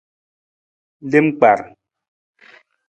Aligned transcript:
Lem 1.11 1.27
kpar. 1.39 1.59